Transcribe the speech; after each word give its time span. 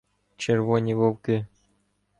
"Червоні 0.37 0.95
вовки" 0.95 1.45